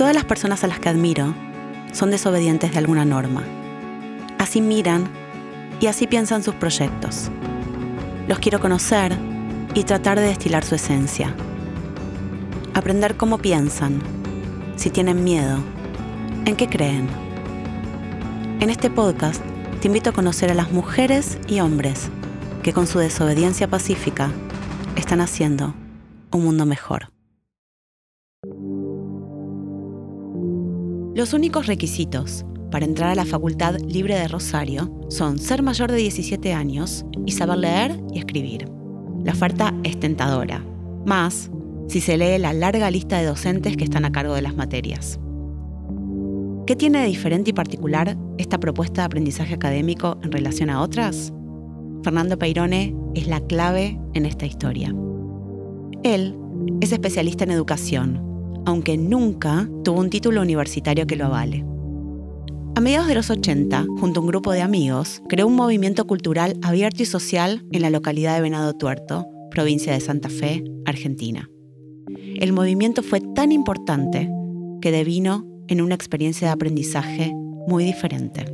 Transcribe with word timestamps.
Todas 0.00 0.14
las 0.14 0.24
personas 0.24 0.64
a 0.64 0.66
las 0.66 0.80
que 0.80 0.88
admiro 0.88 1.34
son 1.92 2.10
desobedientes 2.10 2.72
de 2.72 2.78
alguna 2.78 3.04
norma. 3.04 3.42
Así 4.38 4.62
miran 4.62 5.10
y 5.78 5.88
así 5.88 6.06
piensan 6.06 6.42
sus 6.42 6.54
proyectos. 6.54 7.30
Los 8.26 8.38
quiero 8.38 8.60
conocer 8.60 9.14
y 9.74 9.84
tratar 9.84 10.18
de 10.18 10.24
destilar 10.24 10.64
su 10.64 10.74
esencia. 10.74 11.34
Aprender 12.72 13.18
cómo 13.18 13.36
piensan, 13.36 14.00
si 14.76 14.88
tienen 14.88 15.22
miedo, 15.22 15.58
en 16.46 16.56
qué 16.56 16.66
creen. 16.66 17.06
En 18.60 18.70
este 18.70 18.88
podcast 18.88 19.44
te 19.82 19.88
invito 19.88 20.08
a 20.08 20.14
conocer 20.14 20.50
a 20.50 20.54
las 20.54 20.72
mujeres 20.72 21.36
y 21.46 21.60
hombres 21.60 22.08
que 22.62 22.72
con 22.72 22.86
su 22.86 23.00
desobediencia 23.00 23.68
pacífica 23.68 24.30
están 24.96 25.20
haciendo 25.20 25.74
un 26.30 26.42
mundo 26.42 26.64
mejor. 26.64 27.19
Los 31.14 31.32
únicos 31.32 31.66
requisitos 31.66 32.44
para 32.70 32.84
entrar 32.84 33.10
a 33.10 33.14
la 33.16 33.24
Facultad 33.24 33.80
Libre 33.80 34.14
de 34.14 34.28
Rosario 34.28 34.96
son 35.08 35.38
ser 35.38 35.60
mayor 35.60 35.90
de 35.90 35.98
17 35.98 36.52
años 36.52 37.04
y 37.26 37.32
saber 37.32 37.58
leer 37.58 38.00
y 38.12 38.20
escribir. 38.20 38.68
La 39.24 39.32
oferta 39.32 39.74
es 39.82 39.98
tentadora, 39.98 40.64
más 41.04 41.50
si 41.88 42.00
se 42.00 42.16
lee 42.16 42.38
la 42.38 42.52
larga 42.52 42.88
lista 42.92 43.18
de 43.18 43.26
docentes 43.26 43.76
que 43.76 43.82
están 43.82 44.04
a 44.04 44.12
cargo 44.12 44.34
de 44.34 44.42
las 44.42 44.54
materias. 44.54 45.18
¿Qué 46.64 46.76
tiene 46.76 47.00
de 47.00 47.06
diferente 47.08 47.50
y 47.50 47.54
particular 47.54 48.16
esta 48.38 48.60
propuesta 48.60 49.02
de 49.02 49.06
aprendizaje 49.06 49.54
académico 49.54 50.16
en 50.22 50.30
relación 50.30 50.70
a 50.70 50.80
otras? 50.80 51.32
Fernando 52.04 52.38
Peirone 52.38 52.94
es 53.16 53.26
la 53.26 53.40
clave 53.40 54.00
en 54.14 54.26
esta 54.26 54.46
historia. 54.46 54.94
Él 56.04 56.36
es 56.80 56.92
especialista 56.92 57.42
en 57.42 57.50
educación, 57.50 58.29
aunque 58.66 58.96
nunca 58.96 59.68
tuvo 59.84 60.00
un 60.00 60.10
título 60.10 60.42
universitario 60.42 61.06
que 61.06 61.16
lo 61.16 61.26
avale. 61.26 61.64
A 62.76 62.80
mediados 62.80 63.08
de 63.08 63.14
los 63.14 63.30
80, 63.30 63.84
junto 63.98 64.20
a 64.20 64.22
un 64.22 64.28
grupo 64.28 64.52
de 64.52 64.62
amigos, 64.62 65.22
creó 65.28 65.46
un 65.46 65.56
movimiento 65.56 66.06
cultural 66.06 66.56
abierto 66.62 67.02
y 67.02 67.06
social 67.06 67.64
en 67.72 67.82
la 67.82 67.90
localidad 67.90 68.36
de 68.36 68.42
Venado 68.42 68.72
Tuerto, 68.74 69.26
provincia 69.50 69.92
de 69.92 70.00
Santa 70.00 70.28
Fe, 70.28 70.64
Argentina. 70.86 71.50
El 72.36 72.52
movimiento 72.52 73.02
fue 73.02 73.20
tan 73.20 73.52
importante 73.52 74.30
que 74.80 74.92
devino 74.92 75.46
en 75.68 75.80
una 75.80 75.94
experiencia 75.94 76.48
de 76.48 76.52
aprendizaje 76.54 77.32
muy 77.66 77.84
diferente. 77.84 78.46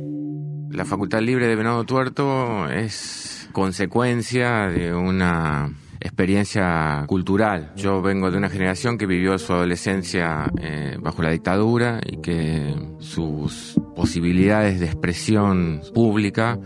La 0.71 0.83
Facultad 0.83 1.21
Libre 1.21 1.47
de 1.47 1.55
Venado 1.55 1.85
Tuerto 1.85 2.69
es 2.69 3.47
consecuencia 3.53 4.67
de 4.67 4.93
una 4.93 5.73
experiencia 6.07 7.03
cultural. 7.07 7.71
Yo 7.75 8.01
vengo 8.01 8.31
de 8.31 8.37
una 8.37 8.49
generación 8.49 8.97
que 8.97 9.05
vivió 9.05 9.37
su 9.37 9.53
adolescencia 9.53 10.51
eh, 10.59 10.97
bajo 10.99 11.21
la 11.21 11.31
dictadura 11.31 11.99
y 12.05 12.17
que 12.17 12.75
sus 12.99 13.79
posibilidades 13.95 14.79
de 14.79 14.87
expresión 14.87 15.81
pública 15.93 16.59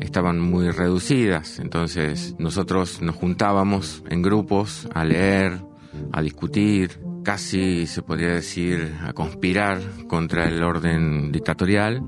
estaban 0.00 0.38
muy 0.38 0.70
reducidas. 0.70 1.58
Entonces 1.58 2.34
nosotros 2.38 3.00
nos 3.00 3.16
juntábamos 3.16 4.02
en 4.08 4.22
grupos 4.22 4.88
a 4.94 5.04
leer, 5.04 5.58
a 6.12 6.22
discutir, 6.22 7.00
casi 7.24 7.86
se 7.86 8.02
podría 8.02 8.34
decir 8.34 8.94
a 9.04 9.12
conspirar 9.12 9.80
contra 10.08 10.48
el 10.48 10.62
orden 10.62 11.32
dictatorial 11.32 12.02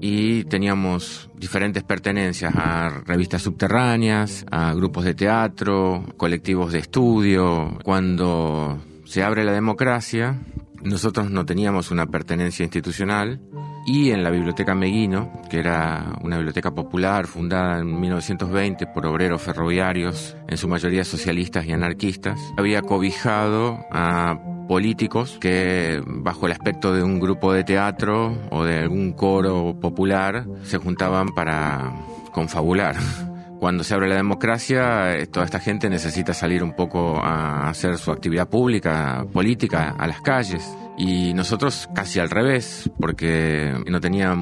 y 0.00 0.44
teníamos 0.44 1.30
diferentes 1.36 1.82
pertenencias 1.82 2.54
a 2.54 2.88
revistas 3.06 3.42
subterráneas, 3.42 4.46
a 4.50 4.72
grupos 4.74 5.04
de 5.04 5.14
teatro, 5.14 6.04
colectivos 6.16 6.72
de 6.72 6.78
estudio. 6.78 7.78
Cuando 7.84 8.78
se 9.04 9.22
abre 9.22 9.44
la 9.44 9.52
democracia, 9.52 10.38
nosotros 10.82 11.30
no 11.30 11.44
teníamos 11.44 11.90
una 11.90 12.06
pertenencia 12.06 12.64
institucional 12.64 13.40
y 13.86 14.10
en 14.10 14.22
la 14.22 14.30
Biblioteca 14.30 14.74
Meguino, 14.74 15.42
que 15.50 15.58
era 15.58 16.16
una 16.22 16.36
biblioteca 16.36 16.70
popular 16.70 17.26
fundada 17.26 17.80
en 17.80 18.00
1920 18.00 18.86
por 18.86 19.06
obreros 19.06 19.42
ferroviarios, 19.42 20.36
en 20.48 20.56
su 20.56 20.68
mayoría 20.68 21.04
socialistas 21.04 21.66
y 21.66 21.72
anarquistas, 21.72 22.38
había 22.56 22.82
cobijado 22.82 23.78
a 23.90 24.38
políticos 24.70 25.36
que 25.40 26.00
bajo 26.06 26.46
el 26.46 26.52
aspecto 26.52 26.94
de 26.94 27.02
un 27.02 27.18
grupo 27.18 27.52
de 27.52 27.64
teatro 27.64 28.38
o 28.50 28.62
de 28.62 28.78
algún 28.78 29.14
coro 29.14 29.76
popular 29.80 30.46
se 30.62 30.78
juntaban 30.78 31.30
para 31.30 31.92
confabular. 32.30 32.94
Cuando 33.58 33.82
se 33.82 33.94
abre 33.94 34.08
la 34.08 34.14
democracia, 34.14 35.16
eh, 35.16 35.26
toda 35.26 35.44
esta 35.44 35.58
gente 35.58 35.90
necesita 35.90 36.32
salir 36.34 36.62
un 36.62 36.76
poco 36.76 37.18
a 37.20 37.68
hacer 37.68 37.98
su 37.98 38.12
actividad 38.12 38.48
pública, 38.48 39.26
política, 39.32 39.96
a 39.98 40.06
las 40.06 40.20
calles. 40.20 40.64
Y 40.96 41.34
nosotros 41.34 41.88
casi 41.92 42.20
al 42.20 42.30
revés, 42.30 42.88
porque 43.00 43.74
no 43.88 44.00
tenía 44.00 44.36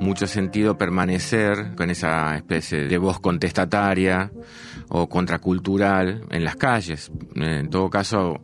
mucho 0.00 0.26
sentido 0.26 0.78
permanecer 0.78 1.74
con 1.76 1.90
esa 1.90 2.36
especie 2.36 2.88
de 2.88 2.96
voz 2.96 3.20
contestataria 3.20 4.32
o 4.88 5.10
contracultural 5.10 6.24
en 6.30 6.42
las 6.42 6.56
calles. 6.56 7.12
En 7.34 7.68
todo 7.68 7.90
caso, 7.90 8.40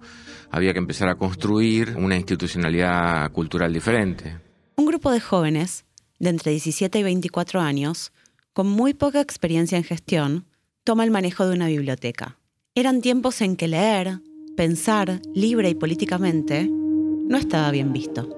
había 0.50 0.72
que 0.72 0.78
empezar 0.78 1.08
a 1.08 1.16
construir 1.16 1.94
una 1.96 2.16
institucionalidad 2.16 3.30
cultural 3.32 3.72
diferente. 3.72 4.38
Un 4.76 4.86
grupo 4.86 5.10
de 5.10 5.20
jóvenes 5.20 5.84
de 6.18 6.30
entre 6.30 6.52
17 6.52 6.98
y 6.98 7.02
24 7.02 7.60
años, 7.60 8.12
con 8.52 8.68
muy 8.68 8.94
poca 8.94 9.20
experiencia 9.20 9.78
en 9.78 9.84
gestión, 9.84 10.46
toma 10.84 11.04
el 11.04 11.10
manejo 11.10 11.46
de 11.46 11.54
una 11.54 11.66
biblioteca. 11.66 12.38
Eran 12.74 13.00
tiempos 13.00 13.40
en 13.40 13.56
que 13.56 13.68
leer, 13.68 14.20
pensar 14.56 15.20
libre 15.34 15.68
y 15.70 15.74
políticamente 15.74 16.68
no 16.68 17.36
estaba 17.36 17.70
bien 17.70 17.92
visto. 17.92 18.28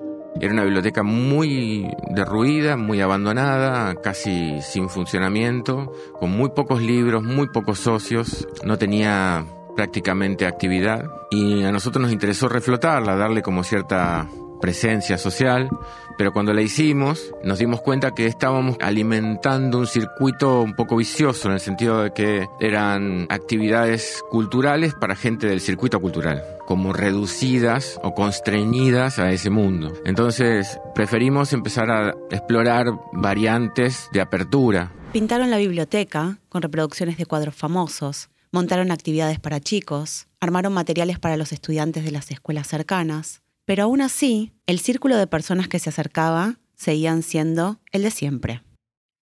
Era 0.40 0.52
una 0.52 0.64
biblioteca 0.64 1.02
muy 1.02 1.88
derruida, 2.14 2.76
muy 2.76 3.00
abandonada, 3.00 3.94
casi 3.96 4.60
sin 4.62 4.88
funcionamiento, 4.88 5.92
con 6.18 6.30
muy 6.30 6.50
pocos 6.50 6.80
libros, 6.80 7.22
muy 7.22 7.48
pocos 7.48 7.80
socios, 7.80 8.46
no 8.64 8.78
tenía 8.78 9.44
prácticamente 9.80 10.44
actividad 10.44 11.10
y 11.30 11.62
a 11.62 11.72
nosotros 11.72 12.02
nos 12.02 12.12
interesó 12.12 12.50
reflotarla, 12.50 13.16
darle 13.16 13.40
como 13.40 13.64
cierta 13.64 14.28
presencia 14.60 15.16
social, 15.16 15.70
pero 16.18 16.34
cuando 16.34 16.52
la 16.52 16.60
hicimos 16.60 17.32
nos 17.44 17.60
dimos 17.60 17.80
cuenta 17.80 18.10
que 18.10 18.26
estábamos 18.26 18.76
alimentando 18.82 19.78
un 19.78 19.86
circuito 19.86 20.60
un 20.60 20.74
poco 20.74 20.96
vicioso 20.96 21.48
en 21.48 21.54
el 21.54 21.60
sentido 21.60 22.02
de 22.02 22.12
que 22.12 22.46
eran 22.60 23.24
actividades 23.30 24.22
culturales 24.28 24.92
para 24.92 25.16
gente 25.16 25.46
del 25.46 25.62
circuito 25.62 25.98
cultural, 25.98 26.44
como 26.66 26.92
reducidas 26.92 27.98
o 28.02 28.12
constreñidas 28.12 29.18
a 29.18 29.30
ese 29.30 29.48
mundo. 29.48 29.94
Entonces 30.04 30.78
preferimos 30.94 31.54
empezar 31.54 31.90
a 31.90 32.14
explorar 32.30 32.84
variantes 33.14 34.10
de 34.12 34.20
apertura. 34.20 34.92
Pintaron 35.14 35.50
la 35.50 35.56
biblioteca 35.56 36.36
con 36.50 36.60
reproducciones 36.60 37.16
de 37.16 37.24
cuadros 37.24 37.54
famosos, 37.54 38.28
montaron 38.52 38.90
actividades 38.90 39.38
para 39.38 39.60
chicos, 39.60 40.28
armaron 40.40 40.72
materiales 40.72 41.18
para 41.18 41.36
los 41.36 41.52
estudiantes 41.52 42.04
de 42.04 42.10
las 42.10 42.30
escuelas 42.30 42.66
cercanas, 42.66 43.42
pero 43.64 43.84
aún 43.84 44.00
así, 44.00 44.52
el 44.66 44.80
círculo 44.80 45.16
de 45.16 45.26
personas 45.26 45.68
que 45.68 45.78
se 45.78 45.90
acercaba 45.90 46.58
seguían 46.74 47.22
siendo 47.22 47.80
el 47.92 48.02
de 48.02 48.10
siempre. 48.10 48.62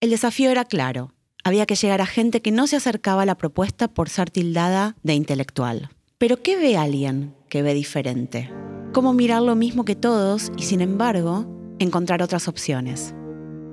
El 0.00 0.10
desafío 0.10 0.50
era 0.50 0.64
claro, 0.64 1.14
había 1.42 1.66
que 1.66 1.74
llegar 1.74 2.00
a 2.00 2.06
gente 2.06 2.42
que 2.42 2.50
no 2.50 2.66
se 2.66 2.76
acercaba 2.76 3.22
a 3.22 3.26
la 3.26 3.36
propuesta 3.36 3.88
por 3.88 4.08
ser 4.08 4.30
tildada 4.30 4.96
de 5.02 5.14
intelectual. 5.14 5.90
Pero 6.18 6.42
¿qué 6.42 6.56
ve 6.56 6.76
alguien 6.76 7.34
que 7.48 7.62
ve 7.62 7.74
diferente? 7.74 8.50
¿Cómo 8.92 9.12
mirar 9.12 9.42
lo 9.42 9.56
mismo 9.56 9.84
que 9.84 9.96
todos 9.96 10.50
y 10.56 10.62
sin 10.62 10.80
embargo 10.80 11.46
encontrar 11.78 12.22
otras 12.22 12.48
opciones? 12.48 13.14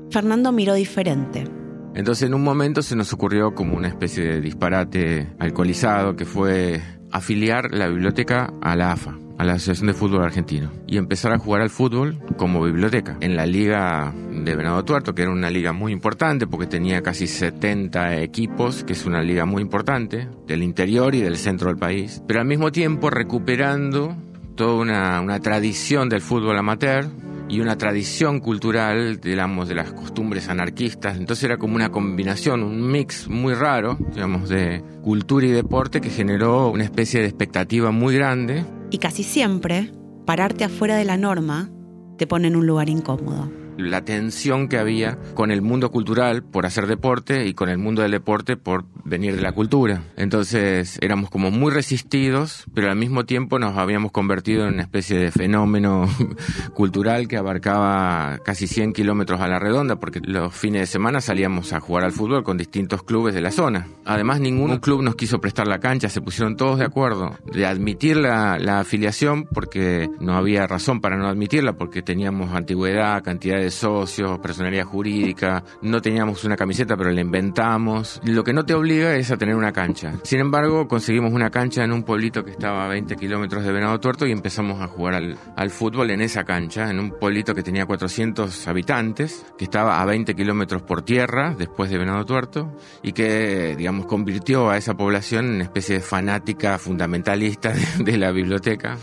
Fernando 0.09 0.51
miró 0.51 0.73
diferente 0.73 1.45
entonces 1.95 2.27
en 2.27 2.33
un 2.33 2.43
momento 2.43 2.81
se 2.81 2.95
nos 2.95 3.13
ocurrió 3.13 3.53
como 3.53 3.75
una 3.77 3.87
especie 3.87 4.23
de 4.23 4.41
disparate 4.41 5.27
alcoholizado 5.39 6.15
que 6.15 6.25
fue 6.25 6.81
afiliar 7.11 7.71
la 7.71 7.87
biblioteca 7.87 8.51
a 8.61 8.75
la 8.75 8.91
AFA, 8.91 9.17
a 9.37 9.43
la 9.43 9.53
Asociación 9.53 9.87
de 9.87 9.93
Fútbol 9.93 10.23
Argentino, 10.23 10.71
y 10.87 10.97
empezar 10.97 11.31
a 11.31 11.37
jugar 11.37 11.61
al 11.61 11.69
fútbol 11.69 12.19
como 12.37 12.63
biblioteca 12.63 13.17
en 13.21 13.35
la 13.35 13.45
liga 13.45 14.13
de 14.31 14.55
Venado 14.55 14.83
Tuerto, 14.83 15.13
que 15.13 15.21
era 15.21 15.31
una 15.31 15.51
liga 15.51 15.73
muy 15.73 15.91
importante 15.91 16.47
porque 16.47 16.65
tenía 16.65 17.01
casi 17.03 17.27
70 17.27 18.17
equipos, 18.21 18.83
que 18.83 18.93
es 18.93 19.05
una 19.05 19.21
liga 19.21 19.45
muy 19.45 19.61
importante, 19.61 20.27
del 20.47 20.63
interior 20.63 21.13
y 21.13 21.21
del 21.21 21.37
centro 21.37 21.67
del 21.67 21.77
país, 21.77 22.23
pero 22.27 22.39
al 22.39 22.47
mismo 22.47 22.71
tiempo 22.71 23.11
recuperando 23.11 24.17
toda 24.55 24.73
una, 24.75 25.21
una 25.21 25.39
tradición 25.39 26.09
del 26.09 26.21
fútbol 26.21 26.57
amateur, 26.57 27.05
y 27.53 27.59
una 27.59 27.77
tradición 27.77 28.39
cultural, 28.39 29.19
de 29.21 29.35
las 29.35 29.93
costumbres 29.93 30.49
anarquistas. 30.49 31.17
Entonces 31.17 31.43
era 31.43 31.57
como 31.57 31.75
una 31.75 31.91
combinación, 31.91 32.63
un 32.63 32.91
mix 32.91 33.27
muy 33.27 33.53
raro, 33.53 33.95
digamos, 34.13 34.49
de 34.49 34.83
cultura 35.03 35.45
y 35.45 35.51
deporte 35.51 36.01
que 36.01 36.09
generó 36.09 36.71
una 36.71 36.83
especie 36.83 37.19
de 37.19 37.27
expectativa 37.27 37.91
muy 37.91 38.15
grande. 38.15 38.65
Y 38.89 38.97
casi 38.97 39.21
siempre, 39.21 39.91
pararte 40.25 40.63
afuera 40.63 40.95
de 40.95 41.05
la 41.05 41.15
norma 41.15 41.69
te 42.17 42.25
pone 42.25 42.47
en 42.47 42.55
un 42.55 42.65
lugar 42.65 42.89
incómodo. 42.89 43.62
La 43.77 44.03
tensión 44.05 44.67
que 44.67 44.77
había 44.77 45.17
con 45.33 45.51
el 45.51 45.61
mundo 45.61 45.91
cultural 45.91 46.43
por 46.43 46.65
hacer 46.65 46.87
deporte 46.87 47.47
y 47.47 47.53
con 47.53 47.69
el 47.69 47.77
mundo 47.77 48.01
del 48.01 48.11
deporte 48.11 48.57
por 48.57 48.85
venir 49.03 49.35
de 49.35 49.41
la 49.41 49.51
cultura. 49.51 50.03
Entonces 50.17 50.97
éramos 51.01 51.29
como 51.29 51.51
muy 51.51 51.71
resistidos, 51.71 52.65
pero 52.73 52.89
al 52.89 52.95
mismo 52.95 53.25
tiempo 53.25 53.59
nos 53.59 53.77
habíamos 53.77 54.11
convertido 54.11 54.65
en 54.65 54.75
una 54.75 54.83
especie 54.83 55.17
de 55.17 55.31
fenómeno 55.31 56.07
cultural 56.73 57.27
que 57.27 57.37
abarcaba 57.37 58.39
casi 58.43 58.67
100 58.67 58.93
kilómetros 58.93 59.41
a 59.41 59.47
la 59.47 59.59
redonda, 59.59 59.97
porque 59.97 60.19
los 60.23 60.53
fines 60.53 60.81
de 60.81 60.87
semana 60.87 61.21
salíamos 61.21 61.73
a 61.73 61.79
jugar 61.79 62.03
al 62.03 62.11
fútbol 62.11 62.43
con 62.43 62.57
distintos 62.57 63.03
clubes 63.03 63.33
de 63.33 63.41
la 63.41 63.51
zona. 63.51 63.87
Además, 64.05 64.39
ningún 64.39 64.77
club 64.77 65.01
nos 65.01 65.15
quiso 65.15 65.39
prestar 65.39 65.67
la 65.67 65.79
cancha, 65.79 66.09
se 66.09 66.21
pusieron 66.21 66.55
todos 66.55 66.79
de 66.79 66.85
acuerdo 66.85 67.37
de 67.51 67.65
admitir 67.65 68.17
la, 68.17 68.57
la 68.59 68.79
afiliación 68.79 69.45
porque 69.45 70.09
no 70.19 70.35
había 70.35 70.67
razón 70.67 71.01
para 71.01 71.17
no 71.17 71.27
admitirla, 71.27 71.73
porque 71.73 72.01
teníamos 72.01 72.53
antigüedad, 72.53 73.23
cantidad 73.23 73.57
de 73.57 73.62
socios, 73.71 74.39
personalidad 74.39 74.85
jurídica, 74.85 75.63
no 75.81 76.01
teníamos 76.01 76.43
una 76.43 76.55
camiseta, 76.55 76.95
pero 76.95 77.11
la 77.11 77.21
inventamos. 77.21 78.21
Lo 78.23 78.43
que 78.43 78.53
no 78.53 78.65
te 78.65 78.73
obliga 78.73 79.15
es 79.15 79.31
a 79.31 79.37
tener 79.37 79.55
una 79.55 79.71
cancha. 79.71 80.13
Sin 80.23 80.39
embargo, 80.39 80.87
conseguimos 80.87 81.33
una 81.33 81.49
cancha 81.49 81.83
en 81.83 81.91
un 81.91 82.03
pueblito 82.03 82.43
que 82.43 82.51
estaba 82.51 82.85
a 82.85 82.87
20 82.89 83.15
kilómetros 83.15 83.63
de 83.63 83.71
Venado 83.71 83.99
Tuerto 83.99 84.25
y 84.25 84.31
empezamos 84.31 84.81
a 84.81 84.87
jugar 84.87 85.15
al, 85.15 85.37
al 85.55 85.69
fútbol 85.69 86.11
en 86.11 86.21
esa 86.21 86.43
cancha, 86.43 86.89
en 86.89 86.99
un 86.99 87.11
pueblito 87.11 87.53
que 87.55 87.63
tenía 87.63 87.85
400 87.85 88.67
habitantes, 88.67 89.45
que 89.57 89.65
estaba 89.65 90.01
a 90.01 90.05
20 90.05 90.35
kilómetros 90.35 90.81
por 90.81 91.01
tierra, 91.01 91.55
después 91.57 91.89
de 91.89 91.97
Venado 91.97 92.25
Tuerto, 92.25 92.75
y 93.01 93.13
que, 93.13 93.75
digamos, 93.77 94.05
convirtió 94.05 94.69
a 94.69 94.77
esa 94.77 94.95
población 94.95 95.45
en 95.45 95.55
una 95.55 95.63
especie 95.63 95.95
de 95.95 96.01
fanática 96.01 96.77
fundamentalista 96.77 97.73
de, 97.73 98.03
de 98.03 98.17
la 98.17 98.31
biblioteca. 98.31 98.97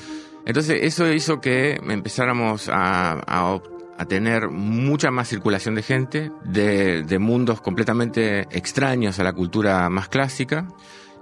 Entonces 0.47 0.81
eso 0.83 1.11
hizo 1.13 1.41
que 1.41 1.79
empezáramos 1.89 2.69
a, 2.69 3.21
a, 3.27 3.61
a 4.01 4.07
tener 4.07 4.49
mucha 4.49 5.11
más 5.11 5.29
circulación 5.29 5.75
de 5.75 5.83
gente, 5.83 6.33
de, 6.43 7.03
de, 7.03 7.19
mundos 7.19 7.61
completamente 7.61 8.49
extraños 8.51 9.19
a 9.19 9.25
la 9.25 9.35
cultura 9.35 9.91
más 9.91 10.09
clásica, 10.09 10.69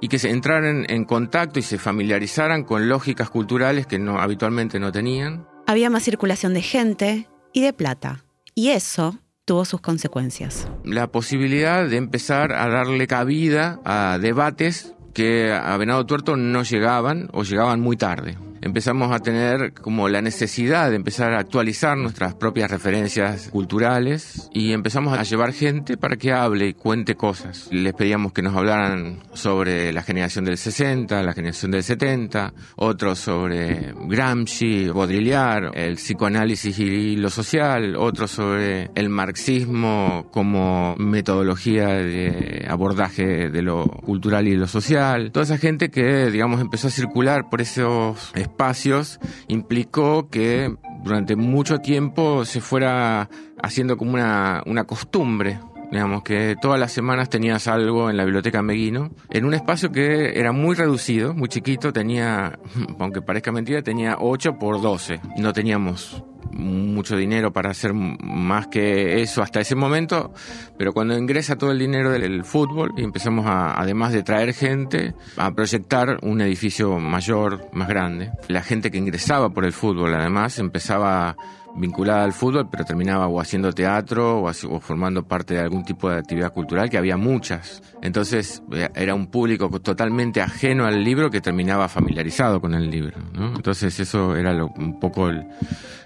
y 0.00 0.06
que 0.06 0.20
se 0.20 0.30
entraran 0.30 0.86
en 0.88 1.04
contacto 1.04 1.58
y 1.58 1.62
se 1.62 1.76
familiarizaran 1.76 2.62
con 2.62 2.88
lógicas 2.88 3.30
culturales 3.30 3.88
que 3.88 3.98
no, 3.98 4.20
habitualmente 4.20 4.78
no 4.78 4.92
tenían. 4.92 5.44
Había 5.66 5.90
más 5.90 6.04
circulación 6.04 6.54
de 6.54 6.62
gente 6.62 7.28
y 7.52 7.62
de 7.62 7.72
plata, 7.72 8.24
y 8.54 8.68
eso 8.68 9.18
tuvo 9.44 9.64
sus 9.64 9.80
consecuencias. 9.80 10.68
La 10.84 11.08
posibilidad 11.08 11.84
de 11.84 11.96
empezar 11.96 12.52
a 12.52 12.68
darle 12.68 13.08
cabida 13.08 13.80
a 13.84 14.18
debates 14.20 14.94
que 15.14 15.52
a 15.52 15.76
Venado 15.78 16.06
Tuerto 16.06 16.36
no 16.36 16.62
llegaban 16.62 17.28
o 17.32 17.42
llegaban 17.42 17.80
muy 17.80 17.96
tarde 17.96 18.38
empezamos 18.60 19.12
a 19.12 19.20
tener 19.20 19.72
como 19.72 20.08
la 20.08 20.22
necesidad 20.22 20.90
de 20.90 20.96
empezar 20.96 21.32
a 21.32 21.38
actualizar 21.38 21.96
nuestras 21.96 22.34
propias 22.34 22.70
referencias 22.70 23.48
culturales 23.48 24.48
y 24.52 24.72
empezamos 24.72 25.18
a 25.18 25.22
llevar 25.22 25.52
gente 25.52 25.96
para 25.96 26.16
que 26.16 26.32
hable 26.32 26.68
y 26.68 26.74
cuente 26.74 27.14
cosas. 27.14 27.68
Les 27.70 27.94
pedíamos 27.94 28.32
que 28.32 28.42
nos 28.42 28.56
hablaran 28.56 29.20
sobre 29.32 29.92
la 29.92 30.02
generación 30.02 30.44
del 30.44 30.58
60, 30.58 31.22
la 31.22 31.32
generación 31.32 31.70
del 31.70 31.82
70, 31.82 32.52
otros 32.76 33.18
sobre 33.18 33.94
Gramsci, 34.06 34.88
Baudrillard, 34.88 35.76
el 35.76 35.96
psicoanálisis 35.96 36.78
y 36.78 37.16
lo 37.16 37.30
social, 37.30 37.96
otros 37.96 38.30
sobre 38.30 38.90
el 38.94 39.08
marxismo 39.08 40.28
como 40.30 40.94
metodología 40.96 41.88
de 41.88 42.66
abordaje 42.68 43.50
de 43.50 43.62
lo 43.62 43.86
cultural 43.86 44.48
y 44.48 44.56
lo 44.56 44.66
social. 44.66 45.30
Toda 45.32 45.44
esa 45.44 45.58
gente 45.58 45.90
que, 45.90 46.30
digamos, 46.30 46.60
empezó 46.60 46.88
a 46.88 46.90
circular 46.90 47.48
por 47.50 47.60
esos 47.60 48.30
espacios 48.48 49.20
implicó 49.46 50.28
que 50.28 50.74
durante 51.04 51.36
mucho 51.36 51.78
tiempo 51.78 52.44
se 52.44 52.60
fuera 52.60 53.28
haciendo 53.62 53.96
como 53.96 54.14
una, 54.14 54.62
una 54.66 54.84
costumbre 54.84 55.58
digamos 55.90 56.22
que 56.22 56.56
todas 56.60 56.78
las 56.78 56.92
semanas 56.92 57.30
tenías 57.30 57.66
algo 57.66 58.10
en 58.10 58.16
la 58.16 58.24
biblioteca 58.24 58.62
Meguino, 58.62 59.10
en 59.30 59.44
un 59.44 59.54
espacio 59.54 59.90
que 59.90 60.38
era 60.38 60.52
muy 60.52 60.74
reducido, 60.74 61.34
muy 61.34 61.48
chiquito, 61.48 61.92
tenía, 61.92 62.58
aunque 62.98 63.22
parezca 63.22 63.52
mentira, 63.52 63.82
tenía 63.82 64.16
8 64.18 64.58
por 64.58 64.80
12, 64.80 65.20
no 65.38 65.52
teníamos 65.52 66.22
mucho 66.52 67.16
dinero 67.16 67.52
para 67.52 67.70
hacer 67.70 67.92
más 67.94 68.68
que 68.68 69.22
eso 69.22 69.42
hasta 69.42 69.60
ese 69.60 69.74
momento, 69.74 70.32
pero 70.76 70.92
cuando 70.92 71.16
ingresa 71.16 71.56
todo 71.56 71.72
el 71.72 71.78
dinero 71.78 72.10
del 72.10 72.44
fútbol 72.44 72.92
y 72.96 73.04
empezamos 73.04 73.46
a, 73.46 73.80
además 73.80 74.12
de 74.12 74.22
traer 74.22 74.52
gente, 74.54 75.14
a 75.36 75.50
proyectar 75.52 76.18
un 76.22 76.40
edificio 76.40 76.98
mayor, 76.98 77.68
más 77.72 77.88
grande. 77.88 78.32
La 78.48 78.62
gente 78.62 78.90
que 78.90 78.98
ingresaba 78.98 79.50
por 79.50 79.64
el 79.64 79.72
fútbol 79.72 80.14
además 80.14 80.58
empezaba 80.58 81.36
vinculada 81.78 82.24
al 82.24 82.32
fútbol, 82.32 82.68
pero 82.70 82.84
terminaba 82.84 83.28
o 83.28 83.40
haciendo 83.40 83.72
teatro 83.72 84.40
o, 84.40 84.50
o, 84.50 84.80
formando 84.80 85.26
parte 85.26 85.54
de 85.54 85.60
algún 85.60 85.84
tipo 85.84 86.10
de 86.10 86.18
actividad 86.18 86.52
cultural, 86.52 86.90
que 86.90 86.98
había 86.98 87.16
muchas. 87.16 87.82
Entonces 88.02 88.62
eh, 88.72 88.88
era 88.94 89.14
un 89.14 89.28
público 89.28 89.68
totalmente 89.80 90.40
ajeno 90.40 90.86
al 90.86 91.02
libro 91.02 91.30
que 91.30 91.40
terminaba 91.40 91.88
familiarizado 91.88 92.60
con 92.60 92.74
el 92.74 92.90
libro. 92.90 93.18
¿no? 93.32 93.54
Entonces 93.54 93.98
eso 94.00 94.36
era 94.36 94.52
lo, 94.52 94.68
un 94.68 94.98
poco 94.98 95.28
el, 95.28 95.46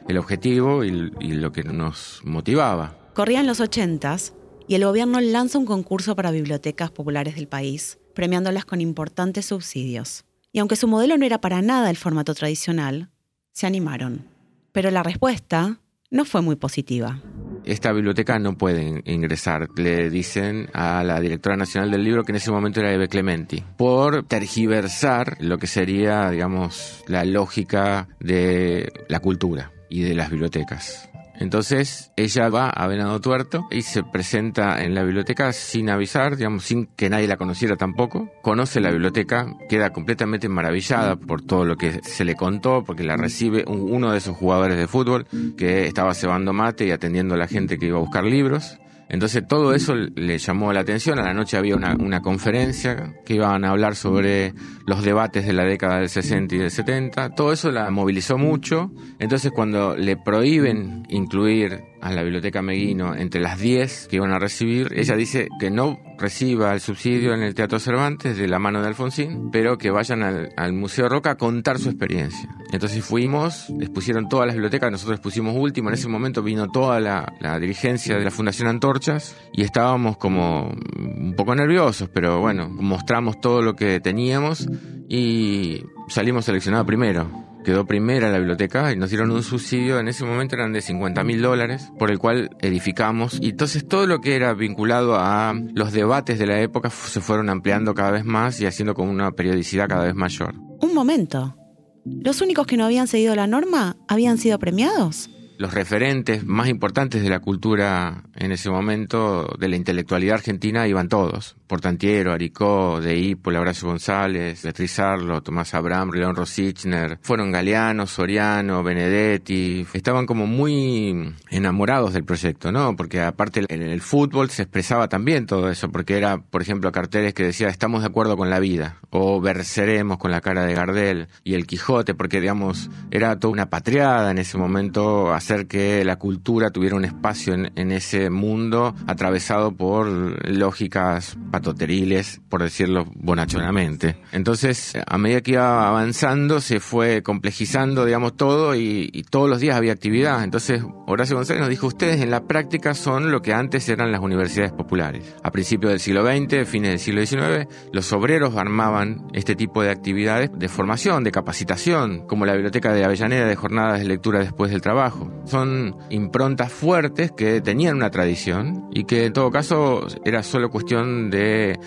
el 0.08 0.18
objetivo 0.18 0.84
y, 0.84 1.12
y, 1.20 1.32
lo 1.32 1.52
que 1.52 1.64
nos 1.64 2.20
motivaba. 2.24 2.96
Corrían 3.14 3.46
los 3.46 3.60
ochentas 3.60 4.34
y 4.66 4.74
el 4.74 4.84
gobierno 4.84 5.20
lanza 5.20 5.58
un 5.58 5.66
concurso 5.66 6.16
para 6.16 6.30
bibliotecas 6.30 6.90
populares 6.90 7.36
del 7.36 7.48
país, 7.48 7.98
premiándolas 8.14 8.64
con 8.64 8.80
importantes 8.80 9.46
subsidios. 9.46 10.24
Y 10.52 10.58
aunque 10.58 10.76
su 10.76 10.86
modelo 10.88 11.16
no 11.16 11.24
era 11.24 11.40
para 11.40 11.62
nada 11.62 11.90
el 11.90 11.96
formato 11.96 12.34
tradicional, 12.34 13.10
se 13.52 13.66
animaron. 13.66 14.28
Pero 14.72 14.90
la 14.90 15.02
respuesta 15.02 15.80
no 16.10 16.24
fue 16.24 16.42
muy 16.42 16.56
positiva. 16.56 17.20
Esta 17.64 17.92
biblioteca 17.92 18.38
no 18.38 18.58
puede 18.58 19.02
ingresar, 19.04 19.68
le 19.76 20.10
dicen 20.10 20.68
a 20.74 21.04
la 21.04 21.20
directora 21.20 21.56
nacional 21.56 21.90
del 21.90 22.02
libro, 22.02 22.24
que 22.24 22.32
en 22.32 22.36
ese 22.36 22.50
momento 22.50 22.80
era 22.80 22.92
Eve 22.92 23.08
Clementi, 23.08 23.62
por 23.76 24.24
tergiversar 24.24 25.36
lo 25.40 25.58
que 25.58 25.68
sería, 25.68 26.28
digamos, 26.30 27.04
la 27.06 27.24
lógica 27.24 28.08
de 28.18 28.92
la 29.08 29.20
cultura 29.20 29.70
y 29.92 30.02
de 30.02 30.14
las 30.14 30.30
bibliotecas. 30.30 31.10
Entonces 31.38 32.12
ella 32.16 32.48
va 32.48 32.70
a 32.70 32.86
Venado 32.86 33.20
Tuerto 33.20 33.66
y 33.70 33.82
se 33.82 34.02
presenta 34.02 34.82
en 34.84 34.94
la 34.94 35.02
biblioteca 35.02 35.52
sin 35.52 35.90
avisar, 35.90 36.36
digamos, 36.36 36.64
sin 36.64 36.86
que 36.86 37.10
nadie 37.10 37.26
la 37.26 37.36
conociera 37.36 37.76
tampoco. 37.76 38.30
Conoce 38.42 38.80
la 38.80 38.90
biblioteca, 38.90 39.46
queda 39.68 39.90
completamente 39.90 40.48
maravillada 40.48 41.16
por 41.16 41.42
todo 41.42 41.64
lo 41.64 41.76
que 41.76 42.00
se 42.04 42.24
le 42.24 42.36
contó, 42.36 42.84
porque 42.84 43.02
la 43.02 43.16
recibe 43.16 43.64
uno 43.66 44.12
de 44.12 44.18
esos 44.18 44.36
jugadores 44.36 44.78
de 44.78 44.86
fútbol 44.86 45.26
que 45.56 45.86
estaba 45.86 46.14
cebando 46.14 46.52
mate 46.52 46.86
y 46.86 46.90
atendiendo 46.90 47.34
a 47.34 47.38
la 47.38 47.48
gente 47.48 47.78
que 47.78 47.86
iba 47.86 47.98
a 47.98 48.02
buscar 48.02 48.24
libros. 48.24 48.78
Entonces 49.12 49.46
todo 49.46 49.74
eso 49.74 49.94
le 49.94 50.38
llamó 50.38 50.72
la 50.72 50.80
atención. 50.80 51.18
A 51.18 51.24
la 51.24 51.34
noche 51.34 51.58
había 51.58 51.76
una, 51.76 52.22
conferencia 52.22 53.14
que 53.26 53.34
iban 53.34 53.62
a 53.64 53.70
hablar 53.70 53.94
sobre 53.94 54.54
los 54.86 55.04
debates 55.04 55.46
de 55.46 55.52
la 55.52 55.64
década 55.64 55.98
del 55.98 56.08
60 56.08 56.54
y 56.54 56.58
del 56.58 56.70
70. 56.70 57.34
Todo 57.34 57.52
eso 57.52 57.70
la 57.70 57.90
movilizó 57.90 58.38
mucho. 58.38 58.90
Entonces 59.18 59.52
cuando 59.52 59.94
le 59.96 60.16
prohíben 60.16 61.06
incluir 61.10 61.91
a 62.02 62.12
la 62.12 62.22
biblioteca 62.22 62.62
Meguino 62.62 63.14
entre 63.14 63.40
las 63.40 63.60
10 63.60 64.08
que 64.08 64.16
iban 64.16 64.32
a 64.32 64.38
recibir, 64.38 64.92
ella 64.94 65.16
dice 65.16 65.48
que 65.60 65.70
no 65.70 66.00
reciba 66.18 66.72
el 66.74 66.80
subsidio 66.80 67.32
en 67.32 67.42
el 67.42 67.54
Teatro 67.54 67.78
Cervantes 67.78 68.36
de 68.36 68.48
la 68.48 68.58
mano 68.58 68.82
de 68.82 68.88
Alfonsín, 68.88 69.50
pero 69.50 69.78
que 69.78 69.90
vayan 69.90 70.22
al, 70.22 70.72
Museo 70.72 71.08
Roca 71.08 71.32
a 71.32 71.34
contar 71.36 71.78
su 71.78 71.88
experiencia. 71.88 72.48
Entonces 72.72 73.04
fuimos, 73.04 73.70
les 73.78 73.88
pusieron 73.88 74.28
todas 74.28 74.46
las 74.46 74.54
bibliotecas, 74.54 74.90
nosotros 74.90 75.20
pusimos 75.20 75.54
último, 75.56 75.90
en 75.90 75.94
ese 75.94 76.08
momento 76.08 76.42
vino 76.42 76.68
toda 76.68 76.98
la, 76.98 77.32
la 77.40 77.58
dirigencia 77.60 78.16
de 78.16 78.24
la 78.24 78.30
Fundación 78.30 78.68
Antorchas 78.68 79.36
y 79.52 79.62
estábamos 79.62 80.16
como 80.16 80.72
un 80.96 81.34
poco 81.36 81.54
nerviosos, 81.54 82.08
pero 82.08 82.40
bueno, 82.40 82.68
mostramos 82.68 83.40
todo 83.40 83.62
lo 83.62 83.74
que 83.74 84.00
teníamos 84.00 84.68
y 85.08 85.84
salimos 86.12 86.44
seleccionados 86.44 86.86
primero 86.86 87.52
quedó 87.62 87.86
primera 87.86 88.30
la 88.30 88.38
biblioteca 88.38 88.92
y 88.92 88.96
nos 88.96 89.10
dieron 89.10 89.30
un 89.30 89.42
subsidio, 89.42 89.98
en 89.98 90.08
ese 90.08 90.24
momento 90.24 90.56
eran 90.56 90.72
de 90.72 90.80
50 90.80 91.22
mil 91.24 91.40
dólares, 91.42 91.90
por 91.98 92.10
el 92.10 92.18
cual 92.18 92.50
edificamos. 92.60 93.38
Y 93.40 93.50
entonces 93.50 93.86
todo 93.86 94.06
lo 94.06 94.20
que 94.20 94.36
era 94.36 94.52
vinculado 94.54 95.16
a 95.16 95.54
los 95.74 95.92
debates 95.92 96.38
de 96.38 96.46
la 96.46 96.60
época 96.60 96.90
se 96.90 97.20
fueron 97.20 97.48
ampliando 97.48 97.94
cada 97.94 98.10
vez 98.10 98.24
más 98.24 98.60
y 98.60 98.66
haciendo 98.66 98.94
con 98.94 99.08
una 99.08 99.32
periodicidad 99.32 99.88
cada 99.88 100.04
vez 100.04 100.14
mayor. 100.14 100.54
Un 100.80 100.94
momento. 100.94 101.56
¿Los 102.04 102.40
únicos 102.40 102.66
que 102.66 102.76
no 102.76 102.84
habían 102.84 103.06
seguido 103.06 103.34
la 103.36 103.46
norma 103.46 103.96
habían 104.08 104.38
sido 104.38 104.58
premiados? 104.58 105.30
los 105.62 105.74
referentes 105.74 106.44
más 106.44 106.68
importantes 106.68 107.22
de 107.22 107.30
la 107.30 107.38
cultura 107.38 108.24
en 108.34 108.50
ese 108.50 108.68
momento, 108.68 109.46
de 109.60 109.68
la 109.68 109.76
intelectualidad 109.76 110.34
argentina, 110.34 110.88
iban 110.88 111.08
todos. 111.08 111.56
Portantiero, 111.72 112.34
Aricó, 112.34 113.00
De 113.00 113.16
Hippola, 113.16 113.58
Horacio 113.58 113.88
González, 113.88 114.62
Beatriz 114.62 114.98
Arlo, 114.98 115.40
Tomás 115.40 115.72
Abraham, 115.72 116.10
León 116.10 116.36
Rosichner. 116.36 117.18
Fueron 117.22 117.50
Galeano, 117.50 118.06
Soriano, 118.06 118.82
Benedetti. 118.82 119.86
Estaban 119.94 120.26
como 120.26 120.46
muy 120.46 121.34
enamorados 121.48 122.12
del 122.12 122.24
proyecto, 122.24 122.72
¿no? 122.72 122.94
Porque 122.94 123.22
aparte 123.22 123.64
en 123.66 123.80
el 123.80 124.02
fútbol 124.02 124.50
se 124.50 124.64
expresaba 124.64 125.08
también 125.08 125.46
todo 125.46 125.70
eso, 125.70 125.88
porque 125.88 126.18
era, 126.18 126.36
por 126.36 126.60
ejemplo, 126.60 126.92
carteles 126.92 127.32
que 127.32 127.44
decía 127.44 127.68
estamos 127.68 128.02
de 128.02 128.08
acuerdo 128.08 128.36
con 128.36 128.50
la 128.50 128.58
vida, 128.58 128.98
o 129.08 129.40
verseremos 129.40 130.18
con 130.18 130.30
la 130.30 130.42
cara 130.42 130.66
de 130.66 130.74
Gardel, 130.74 131.28
y 131.42 131.54
el 131.54 131.66
Quijote, 131.66 132.12
porque 132.12 132.42
digamos, 132.42 132.90
era 133.10 133.40
toda 133.40 133.50
una 133.50 133.70
patriada 133.70 134.30
en 134.30 134.36
ese 134.36 134.58
momento 134.58 135.32
hacer 135.32 135.66
que 135.66 136.04
la 136.04 136.16
cultura 136.16 136.68
tuviera 136.68 136.96
un 136.96 137.06
espacio 137.06 137.54
en, 137.54 137.92
ese 137.92 138.28
mundo 138.28 138.94
atravesado 139.06 139.72
por 139.72 140.06
lógicas 140.46 141.38
patoteriles, 141.62 142.40
por 142.48 142.62
decirlo 142.62 143.06
bonachonamente. 143.14 144.16
Entonces, 144.32 144.94
a 145.06 145.16
medida 145.16 145.40
que 145.40 145.52
iba 145.52 145.88
avanzando, 145.88 146.60
se 146.60 146.80
fue 146.80 147.22
complejizando, 147.22 148.04
digamos, 148.04 148.36
todo 148.36 148.74
y, 148.74 149.08
y 149.12 149.22
todos 149.22 149.48
los 149.48 149.60
días 149.60 149.76
había 149.76 149.92
actividad. 149.92 150.42
Entonces, 150.42 150.82
Horacio 151.06 151.36
González 151.36 151.60
nos 151.60 151.70
dijo, 151.70 151.86
ustedes 151.86 152.20
en 152.20 152.30
la 152.30 152.46
práctica 152.46 152.94
son 152.94 153.30
lo 153.30 153.42
que 153.42 153.54
antes 153.54 153.88
eran 153.88 154.10
las 154.10 154.20
universidades 154.20 154.72
populares. 154.72 155.36
A 155.42 155.52
principios 155.52 155.92
del 155.92 156.00
siglo 156.00 156.24
XX, 156.26 156.68
fines 156.68 156.90
del 156.90 156.98
siglo 156.98 157.24
XIX, 157.24 157.68
los 157.92 158.12
obreros 158.12 158.56
armaban 158.56 159.28
este 159.32 159.54
tipo 159.54 159.82
de 159.82 159.90
actividades 159.90 160.50
de 160.52 160.68
formación, 160.68 161.22
de 161.22 161.30
capacitación, 161.30 162.26
como 162.26 162.44
la 162.44 162.54
biblioteca 162.54 162.92
de 162.92 163.04
Avellaneda 163.04 163.46
de 163.46 163.56
jornadas 163.56 164.00
de 164.00 164.06
lectura 164.06 164.40
después 164.40 164.72
del 164.72 164.80
trabajo. 164.80 165.30
Son 165.44 165.96
improntas 166.10 166.72
fuertes 166.72 167.30
que 167.30 167.60
tenían 167.60 167.96
una 167.96 168.10
tradición 168.10 168.88
y 168.92 169.04
que 169.04 169.26
en 169.26 169.32
todo 169.32 169.50
caso 169.50 170.06
era 170.24 170.42
solo 170.42 170.70
cuestión 170.70 171.30
de 171.30 171.41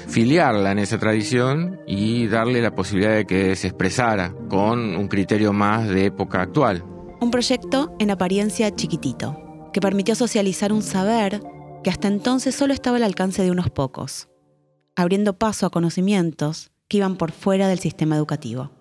filiarla 0.07 0.71
en 0.71 0.79
esa 0.79 0.97
tradición 0.97 1.79
y 1.87 2.27
darle 2.27 2.61
la 2.61 2.75
posibilidad 2.75 3.15
de 3.15 3.25
que 3.25 3.55
se 3.55 3.67
expresara 3.67 4.33
con 4.49 4.95
un 4.95 5.07
criterio 5.07 5.53
más 5.53 5.87
de 5.87 6.05
época 6.05 6.41
actual. 6.41 6.83
Un 7.21 7.31
proyecto 7.31 7.95
en 7.99 8.11
apariencia 8.11 8.75
chiquitito, 8.75 9.69
que 9.73 9.81
permitió 9.81 10.15
socializar 10.15 10.71
un 10.71 10.81
saber 10.81 11.41
que 11.83 11.89
hasta 11.89 12.07
entonces 12.07 12.55
solo 12.55 12.73
estaba 12.73 12.97
al 12.97 13.03
alcance 13.03 13.43
de 13.43 13.51
unos 13.51 13.69
pocos, 13.69 14.27
abriendo 14.95 15.37
paso 15.37 15.65
a 15.65 15.69
conocimientos 15.69 16.71
que 16.87 16.97
iban 16.97 17.15
por 17.15 17.31
fuera 17.31 17.67
del 17.67 17.79
sistema 17.79 18.15
educativo. 18.15 18.71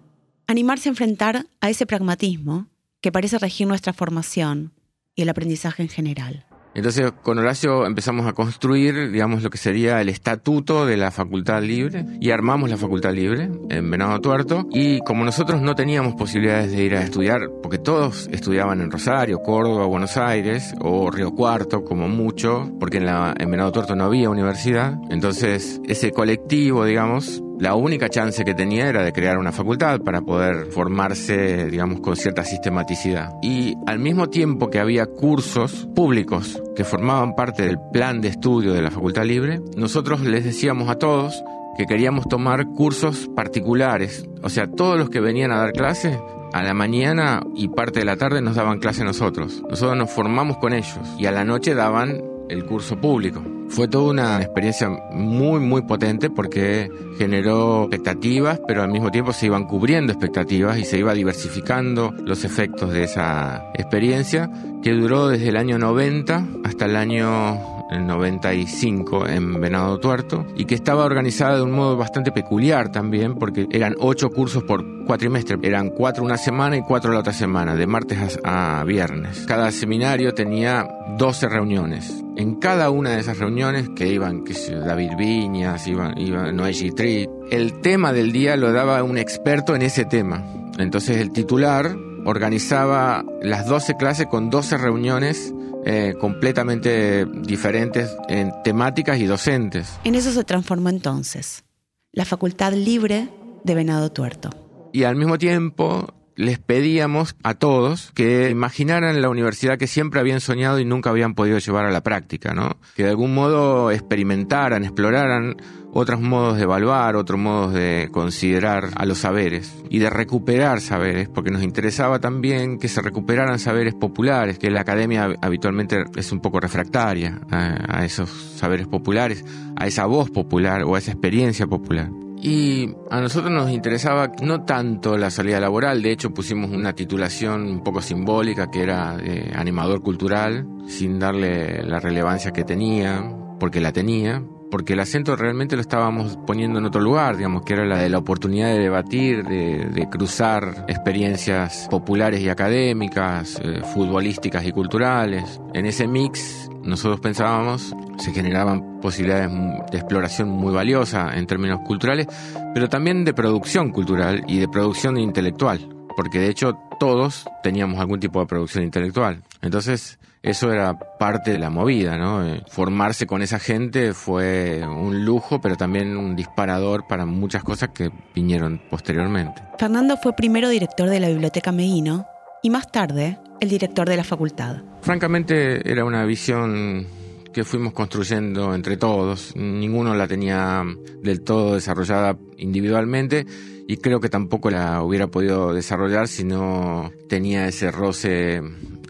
Animarse 0.47 0.89
a 0.89 0.93
enfrentar 0.93 1.47
a 1.61 1.71
ese 1.71 1.87
pragmatismo 1.87 2.67
que 3.01 3.13
parece 3.13 3.39
regir 3.39 3.67
nuestra 3.67 3.93
formación 3.93 4.73
y 5.15 5.23
el 5.23 5.29
aprendizaje 5.29 5.83
en 5.83 5.89
general. 5.89 6.47
Entonces 6.75 7.13
con 7.23 7.39
Horacio 7.39 7.87
empezamos 7.87 8.27
a 8.27 8.33
construir, 8.33 9.11
digamos, 9.11 9.43
lo 9.43 9.51
que 9.51 9.59
sería 9.59 10.01
el 10.01 10.09
estatuto 10.09 10.87
de 10.87 10.97
la 10.97 11.11
Facultad 11.11 11.63
Libre 11.63 12.05
y 12.21 12.31
armamos 12.31 12.71
la 12.71 12.77
Facultad 12.77 13.13
Libre 13.13 13.51
en 13.71 13.91
Venado 13.91 14.21
Tuerto. 14.21 14.67
Y 14.71 15.01
como 15.01 15.25
nosotros 15.25 15.63
no 15.63 15.75
teníamos 15.75 16.15
posibilidades 16.15 16.73
de 16.73 16.83
ir 16.83 16.97
a 16.97 17.03
estudiar, 17.03 17.51
porque 17.63 17.79
todos 17.79 18.29
estudiaban 18.33 18.81
en 18.81 18.91
Rosario, 18.91 19.39
Córdoba, 19.39 19.87
Buenos 19.87 20.17
Aires 20.17 20.75
o 20.81 21.11
Río 21.11 21.33
Cuarto 21.33 21.85
como 21.85 22.09
mucho, 22.09 22.71
porque 22.81 22.99
en, 22.99 23.07
la, 23.07 23.35
en 23.39 23.51
Venado 23.51 23.73
Tuerto 23.73 23.95
no 23.95 24.05
había 24.05 24.31
universidad, 24.31 24.95
entonces 25.11 25.81
ese 25.87 26.11
colectivo, 26.11 26.85
digamos, 26.85 27.43
la 27.65 27.75
única 27.77 28.11
chance 28.11 28.45
que 28.45 28.53
tenía 28.53 28.91
era 28.91 29.03
de 29.03 29.15
crear 29.15 29.39
una 29.39 29.51
facultad 29.51 29.99
para 30.03 30.21
poder 30.21 30.67
formarse, 30.67 31.71
digamos, 31.71 32.01
con 32.01 32.15
cierta 32.15 32.45
sistematicidad. 32.45 33.31
Y 33.41 33.75
al 33.87 33.99
mismo 33.99 34.29
tiempo 34.29 34.69
que 34.69 34.79
había 34.79 35.07
cursos 35.07 35.89
públicos 35.95 36.63
que 36.77 36.85
formaban 36.85 37.35
parte 37.35 37.63
del 37.63 37.79
plan 37.91 38.21
de 38.21 38.29
estudio 38.29 38.75
de 38.75 38.83
la 38.83 38.91
Facultad 38.91 39.25
Libre, 39.25 39.63
nosotros 39.79 40.21
les 40.21 40.45
decíamos 40.45 40.91
a 40.91 40.97
todos 40.97 41.43
que 41.79 41.87
queríamos 41.87 42.29
tomar 42.29 42.67
cursos 42.67 43.31
particulares. 43.35 44.29
O 44.43 44.51
sea, 44.51 44.67
todos 44.67 44.99
los 44.99 45.09
que 45.09 45.21
venían 45.21 45.51
a 45.51 45.57
dar 45.57 45.73
clase, 45.73 46.21
a 46.53 46.63
la 46.63 46.75
mañana 46.75 47.43
y 47.57 47.69
parte 47.69 48.01
de 48.01 48.05
la 48.05 48.19
tarde 48.19 48.43
nos 48.43 48.57
daban 48.57 48.79
clase 48.79 49.05
nosotros. 49.05 49.63
Nosotros 49.71 49.97
nos 49.97 50.11
formamos 50.11 50.59
con 50.59 50.75
ellos 50.75 51.01
y 51.19 51.25
a 51.25 51.33
la 51.33 51.45
noche 51.45 51.75
daban 51.75 52.23
el 52.51 52.67
curso 52.67 53.01
público. 53.01 53.43
Fue 53.75 53.89
toda 53.89 54.13
una 54.13 54.41
experiencia 54.41 54.89
muy, 54.89 55.59
muy 55.59 55.83
potente 55.83 56.31
porque 56.31 56.89
generó 57.19 57.83
expectativas, 57.83 58.61
pero 58.69 58.85
al 58.85 58.93
mismo 58.93 59.11
tiempo 59.11 59.33
se 59.33 59.47
iban 59.47 59.65
cubriendo 59.65 60.13
expectativas 60.13 60.79
y 60.79 60.85
se 60.85 60.99
iba 60.99 61.13
diversificando 61.13 62.15
los 62.25 62.45
efectos 62.45 62.93
de 62.93 63.03
esa 63.03 63.65
experiencia 63.75 64.49
que 64.81 64.93
duró 64.93 65.27
desde 65.27 65.49
el 65.49 65.57
año 65.57 65.77
90 65.81 66.47
hasta 66.63 66.85
el 66.85 66.95
año 66.95 67.74
el 67.91 68.07
95 68.07 69.27
en 69.29 69.61
Venado 69.61 69.99
Tuerto 69.99 70.47
y 70.57 70.65
que 70.65 70.75
estaba 70.75 71.05
organizada 71.05 71.57
de 71.57 71.63
un 71.63 71.73
modo 71.73 71.97
bastante 71.97 72.33
peculiar 72.33 72.91
también 72.91 73.35
porque 73.35 73.67
eran 73.71 73.95
ocho 73.99 74.31
cursos 74.31 74.63
por 74.65 74.85
cuatrimestre, 75.05 75.59
eran 75.63 75.91
cuatro 75.91 76.25
una 76.25 76.37
semana 76.37 76.77
y 76.77 76.83
cuatro 76.83 77.13
la 77.13 77.21
otra 77.21 77.33
semana, 77.33 77.75
de 77.75 77.87
martes 77.87 78.41
a, 78.43 78.83
viernes. 78.85 79.45
Cada 79.47 79.71
seminario 79.71 80.35
tenía 80.35 80.87
12 81.19 81.49
reuniones. 81.49 82.23
En 82.37 82.57
cada 82.57 82.91
una 82.91 83.11
de 83.11 83.21
esas 83.21 83.39
reuniones 83.39 83.89
que 83.91 84.09
iban 84.09 84.45
que 84.45 84.55
David 84.55 85.13
Viñas, 85.17 85.87
iban, 85.87 86.19
iban 86.19 86.57
Noé 86.57 86.73
Gitrit, 86.73 87.31
el 87.51 87.81
tema 87.81 88.13
del 88.13 88.33
día 88.33 88.57
lo 88.57 88.73
daba 88.73 89.03
un 89.03 89.19
experto 89.19 89.77
en 89.77 89.83
ese 89.83 90.05
tema. 90.05 90.45
Entonces 90.79 91.19
el 91.19 91.31
titular 91.31 91.97
organizaba 92.25 93.25
las 93.43 93.67
12 93.67 93.97
clases 93.97 94.27
con 94.27 94.51
12 94.51 94.79
reuniones 94.79 95.53
eh, 95.87 96.15
completamente 96.21 97.27
diferentes 97.27 98.11
en 98.29 98.53
temáticas 98.63 99.19
y 99.19 99.27
docentes. 99.27 99.99
En 100.05 100.15
eso 100.15 100.33
se 100.33 100.45
transformó 100.45 100.89
entonces 100.89 101.65
la 102.13 102.25
Facultad 102.25 102.73
Libre 102.73 103.29
de 103.65 103.75
Venado 103.75 104.11
Tuerto. 104.11 104.51
Y 104.93 105.05
al 105.05 105.17
mismo 105.17 105.39
tiempo 105.39 106.07
les 106.37 106.59
pedíamos 106.59 107.37
a 107.43 107.55
todos 107.55 108.11
que 108.15 108.51
imaginaran 108.51 109.21
la 109.23 109.29
universidad 109.29 109.79
que 109.79 109.87
siempre 109.87 110.21
habían 110.21 110.41
soñado 110.41 110.79
y 110.79 110.85
nunca 110.85 111.11
habían 111.11 111.35
podido 111.35 111.59
llevar 111.59 111.87
a 111.87 111.91
la 111.91 112.03
práctica, 112.03 112.55
¿no? 112.55 112.77
Que 112.97 113.05
de 113.05 113.11
algún 113.11 113.35
modo 113.35 113.91
experimentaran, 113.91 114.85
exploraran 114.85 115.57
otros 115.93 116.21
modos 116.21 116.57
de 116.57 116.65
evaluar, 116.65 117.15
otros 117.15 117.39
modos 117.39 117.73
de 117.73 118.09
considerar 118.11 118.91
a 118.97 119.07
los 119.07 119.19
saberes 119.19 119.73
y 119.89 120.01
de 120.01 120.11
recuperar 120.11 120.81
saberes, 120.81 121.29
porque 121.29 121.53
nos 121.53 121.63
interesaba 121.63 122.19
también 122.19 122.79
que 122.79 122.89
se 122.89 123.01
recuperaran 123.01 123.61
saberes 123.61 123.95
populares, 123.95 124.59
que 124.59 124.73
la 124.73 124.81
academia 124.81 125.37
habitualmente 125.41 126.05
es 126.17 126.33
un 126.33 126.41
poco 126.41 126.59
refractaria 126.59 127.41
a, 127.49 128.05
esos 128.05 128.29
saberes 128.57 128.89
populares, 128.89 129.45
a 129.77 129.87
esa 129.87 130.07
voz 130.07 130.31
popular 130.31 130.83
o 130.83 130.97
a 130.97 130.99
esa 130.99 131.13
experiencia 131.13 131.69
popular. 131.69 132.11
Y 132.41 132.91
a 133.11 133.21
nosotros 133.21 133.51
nos 133.51 133.71
interesaba 133.71 134.33
no 134.43 134.65
tanto 134.65 135.17
la 135.17 135.31
salida 135.31 135.61
laboral, 135.61 136.03
de 136.03 136.13
hecho 136.13 136.35
pusimos 136.35 136.71
una 136.71 136.93
titulación 136.93 137.67
un 137.67 137.83
poco 137.83 138.03
simbólica 138.03 138.71
que 138.71 138.83
era 138.83 139.17
de 139.17 139.53
animador 139.55 140.03
cultural, 140.03 140.67
sin 140.87 141.19
darle 141.19 141.83
la 141.85 142.01
relevancia 142.01 142.53
que 142.53 142.65
tenía, 142.65 143.25
porque 143.59 143.81
la 143.81 143.93
tenía, 143.93 144.43
porque 144.71 144.95
el 144.95 145.01
acento 145.01 145.37
realmente 145.37 145.77
lo 145.77 145.83
estábamos 145.83 146.37
poniendo 146.47 146.81
en 146.81 146.85
otro 146.85 147.01
lugar, 147.01 147.37
digamos, 147.37 147.63
que 147.63 147.75
era 147.75 147.87
la 147.87 147.97
de 147.97 148.09
la 148.09 148.19
oportunidad 148.19 148.69
de 148.69 148.81
debatir, 148.81 149.45
de, 149.45 150.09
cruzar 150.11 150.85
experiencias 150.89 151.87
populares 151.91 152.41
y 152.41 152.49
académicas, 152.49 153.61
eh, 153.63 153.83
futbolísticas 153.95 154.67
y 154.67 154.73
culturales. 154.73 155.61
En 155.75 155.87
ese 155.87 156.09
mix 156.09 156.69
nosotros 156.85 157.21
pensábamos 157.21 157.95
se 158.19 158.33
generaban 158.33 159.01
posibilidades 159.01 159.51
de 159.91 159.99
exploración 159.99 160.49
muy 160.49 160.73
valiosa 160.73 161.37
en 161.37 161.47
términos 161.47 161.81
culturales, 161.87 162.27
pero 162.73 162.89
también 162.89 163.25
de 163.25 163.35
producción 163.35 163.91
cultural 163.91 164.45
y 164.47 164.59
de 164.59 164.69
producción 164.69 165.19
intelectual, 165.19 165.89
porque 166.17 166.39
de 166.39 166.49
hecho 166.49 166.79
todos 166.99 167.45
teníamos 167.63 168.01
algún 168.01 168.21
tipo 168.21 168.41
de 168.41 168.47
producción 168.47 168.85
intelectual. 168.85 169.43
Entonces, 169.63 170.19
eso 170.43 170.71
era 170.71 170.99
parte 171.19 171.53
de 171.53 171.59
la 171.59 171.71
movida, 171.71 172.19
¿no? 172.19 172.47
Eh, 172.47 172.63
formarse 172.69 173.27
con 173.27 173.41
esa 173.41 173.59
gente 173.59 174.13
fue 174.13 174.87
un 174.87 175.25
lujo, 175.25 175.61
pero 175.61 175.77
también 175.77 176.17
un 176.19 176.37
disparador 176.37 177.07
para 177.07 177.25
muchas 177.25 177.65
cosas 177.65 177.91
que 177.95 178.11
vinieron 178.35 178.81
posteriormente. 178.91 179.63
Fernando 179.79 180.19
fue 180.19 180.35
primero 180.37 180.69
director 180.69 181.09
de 181.09 181.21
la 181.21 181.29
Biblioteca 181.29 181.73
Meino 181.73 182.27
y 182.63 182.69
más 182.69 182.93
tarde 182.93 183.39
el 183.61 183.71
director 183.71 184.07
de 184.07 184.19
la 184.19 184.25
facultad. 184.25 184.83
Francamente 185.05 185.91
era 185.93 186.03
una 186.03 186.25
visión 186.25 187.07
que 187.53 187.63
fuimos 187.63 187.93
construyendo 187.93 188.75
entre 188.75 188.97
todos. 188.97 189.55
Ninguno 189.55 190.15
la 190.15 190.27
tenía 190.27 190.83
del 191.23 191.43
todo 191.43 191.75
desarrollada 191.75 192.39
individualmente 192.57 193.45
y 193.87 193.99
creo 193.99 194.19
que 194.19 194.31
tampoco 194.31 194.71
la 194.71 195.03
hubiera 195.03 195.27
podido 195.27 195.75
desarrollar 195.75 196.27
si 196.27 196.45
no 196.45 197.13
tenía 197.29 197.69
ese 197.69 197.91
roce 197.91 198.63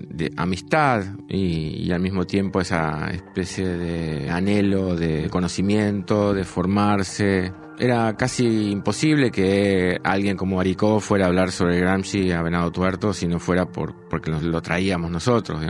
de 0.08 0.32
amistad 0.36 1.04
y, 1.28 1.92
al 1.92 2.00
mismo 2.00 2.26
tiempo 2.26 2.60
esa 2.60 3.12
especie 3.12 3.68
de 3.68 4.30
anhelo 4.30 4.96
de 4.96 5.30
conocimiento, 5.30 6.34
de 6.34 6.42
formarse. 6.42 7.52
Era 7.78 8.16
casi 8.16 8.70
imposible 8.70 9.30
que 9.30 10.00
alguien 10.02 10.36
como 10.36 10.60
Aricó 10.60 10.98
fuera 10.98 11.26
a 11.26 11.28
hablar 11.28 11.52
sobre 11.52 11.78
Gramsci 11.78 12.32
a 12.32 12.42
Venado 12.42 12.72
Tuerto 12.72 13.12
si 13.12 13.28
no 13.28 13.38
fuera 13.38 13.66
por, 13.66 14.03
porque 14.14 14.30
lo 14.30 14.62
traíamos 14.62 15.10
nosotros, 15.10 15.60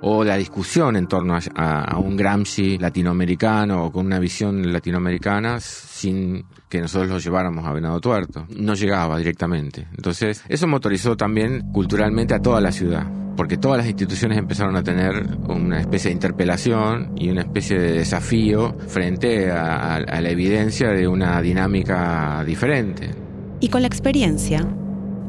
o, 0.00 0.24
la 0.24 0.36
discusión 0.36 0.96
en 0.96 1.06
torno 1.06 1.36
a, 1.36 1.84
a, 1.84 1.96
un 1.98 2.16
Gramsci 2.16 2.76
latinoamericano 2.76 3.84
o 3.84 3.92
con 3.92 4.04
una 4.04 4.18
visión 4.18 4.72
latinoamericana 4.72 5.60
sin 5.60 6.44
que 6.68 6.80
nosotros 6.80 7.08
lo 7.08 7.18
lleváramos 7.20 7.64
a 7.64 7.72
Venado 7.72 8.00
Tuerto. 8.00 8.46
No 8.56 8.74
llegaba 8.74 9.16
directamente. 9.16 9.86
Entonces, 9.96 10.42
eso 10.48 10.66
motorizó 10.66 11.16
también 11.16 11.70
culturalmente 11.72 12.34
a 12.34 12.42
toda 12.42 12.60
la 12.60 12.72
ciudad 12.72 13.06
porque 13.36 13.58
todas 13.58 13.78
las 13.78 13.86
instituciones 13.86 14.38
empezaron 14.38 14.74
a 14.74 14.82
tener 14.82 15.24
una 15.46 15.78
especie 15.78 16.08
de 16.08 16.14
interpelación 16.14 17.12
y 17.16 17.28
una 17.28 17.42
especie 17.42 17.78
de 17.78 17.92
desafío 17.92 18.74
frente 18.88 19.52
a, 19.52 20.00
la 20.00 20.30
evidencia 20.30 20.88
de 20.88 21.06
una 21.06 21.40
dinámica 21.42 22.42
diferente. 22.44 23.10
Y 23.60 23.68
con 23.68 23.82
la 23.82 23.88
experiencia 23.88 24.66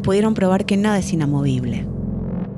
pudieron 0.03 0.33
probar 0.33 0.65
que 0.65 0.77
nada 0.77 0.99
es 0.99 1.11
inamovible. 1.11 1.85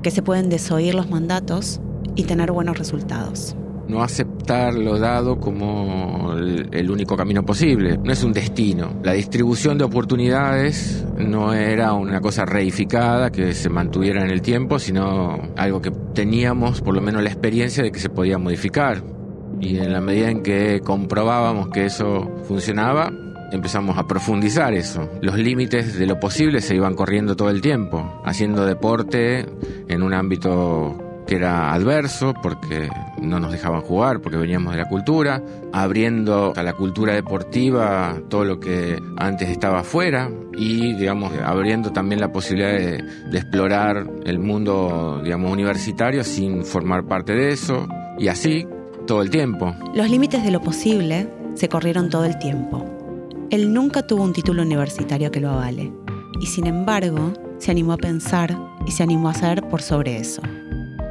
Que 0.01 0.11
se 0.11 0.21
pueden 0.21 0.49
desoír 0.49 0.95
los 0.95 1.09
mandatos 1.09 1.79
y 2.15 2.23
tener 2.23 2.51
buenos 2.51 2.77
resultados 2.77 3.55
no 3.89 4.03
aceptar 4.03 4.75
lo 4.75 4.99
dado 4.99 5.39
como 5.39 6.33
el, 6.33 6.91
único 6.91 7.17
camino 7.17 7.43
posible. 7.43 7.97
No 7.97 8.13
es 8.13 8.23
un 8.23 8.31
destino. 8.31 8.93
La 9.03 9.13
distribución 9.13 9.77
de 9.77 9.83
oportunidades 9.83 11.05
no 11.17 11.53
era 11.53 11.93
una 11.93 12.21
cosa 12.21 12.45
reificada 12.45 13.31
que 13.31 13.53
se 13.53 13.69
mantuviera 13.69 14.23
en 14.23 14.29
el 14.29 14.41
tiempo, 14.41 14.79
sino 14.79 15.39
algo 15.57 15.81
que 15.81 15.91
teníamos 16.13 16.81
por 16.81 16.93
lo 16.93 17.01
menos 17.01 17.23
la 17.23 17.29
experiencia 17.29 17.83
de 17.83 17.91
que 17.91 17.99
se 17.99 18.09
podía 18.09 18.37
modificar. 18.37 19.03
Y 19.59 19.77
en 19.77 19.91
la 19.91 20.01
medida 20.01 20.29
en 20.29 20.43
que 20.43 20.81
comprobábamos 20.81 21.69
que 21.69 21.85
eso 21.85 22.29
funcionaba, 22.47 23.11
empezamos 23.51 23.97
a 23.97 24.07
profundizar 24.07 24.73
eso. 24.73 25.09
Los 25.21 25.37
límites 25.37 25.97
de 25.97 26.05
lo 26.05 26.19
posible 26.19 26.61
se 26.61 26.75
iban 26.75 26.95
corriendo 26.95 27.35
todo 27.35 27.49
el 27.49 27.61
tiempo, 27.61 28.21
haciendo 28.25 28.65
deporte 28.65 29.45
en 29.87 30.03
un 30.03 30.13
ámbito 30.13 30.97
que 31.29 31.35
era 31.35 31.71
adverso 31.71 32.33
porque 32.41 32.89
no 33.21 33.39
nos 33.39 33.51
dejaban 33.51 33.81
jugar, 33.81 34.19
porque 34.19 34.37
veníamos 34.37 34.73
de 34.73 34.79
la 34.79 34.89
cultura, 34.89 35.43
abriendo 35.71 36.53
a 36.55 36.63
la 36.63 36.73
cultura 36.73 37.13
deportiva 37.13 38.19
todo 38.29 38.45
lo 38.45 38.59
que 38.59 38.99
antes 39.15 39.49
estaba 39.49 39.81
afuera 39.81 40.31
y, 40.57 40.95
digamos, 40.95 41.31
abriendo 41.45 41.91
también 41.91 42.19
la 42.19 42.31
posibilidad 42.31 42.71
de, 42.71 43.03
de 43.29 43.37
explorar 43.37 44.09
el 44.25 44.39
mundo, 44.39 45.21
digamos, 45.23 45.51
universitario 45.51 46.23
sin 46.23 46.65
formar 46.65 47.05
parte 47.05 47.33
de 47.33 47.51
eso 47.51 47.87
y 48.17 48.27
así 48.27 48.67
todo 49.05 49.21
el 49.21 49.29
tiempo. 49.29 49.75
Los 49.93 50.09
límites 50.09 50.43
de 50.43 50.49
lo 50.49 50.61
posible 50.61 51.27
se 51.53 51.69
corrieron 51.69 52.09
todo 52.09 52.25
el 52.25 52.39
tiempo. 52.39 52.98
Él 53.51 53.73
nunca 53.73 54.05
tuvo 54.05 54.23
un 54.23 54.33
título 54.33 54.61
universitario 54.61 55.31
que 55.31 55.39
lo 55.39 55.49
avale 55.49 55.91
y 56.39 56.45
sin 56.45 56.67
embargo 56.67 57.33
se 57.57 57.71
animó 57.71 57.93
a 57.93 57.97
pensar 57.97 58.55
y 58.85 58.91
se 58.91 59.01
animó 59.01 59.27
a 59.27 59.31
hacer 59.31 59.67
por 59.69 59.81
sobre 59.81 60.17
eso. 60.17 60.43